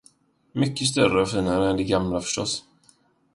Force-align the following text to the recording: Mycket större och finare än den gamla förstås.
Mycket 0.51 0.87
större 0.87 1.21
och 1.21 1.29
finare 1.29 1.69
än 1.69 1.77
den 1.77 1.87
gamla 1.87 2.19
förstås. 2.21 2.63